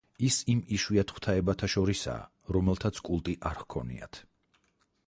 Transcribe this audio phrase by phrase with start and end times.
[0.27, 2.25] ის იმ იშვიათ ღვთაებათა შორისაა,
[2.59, 4.25] რომელთაც კულტი არ ჰქონიათ.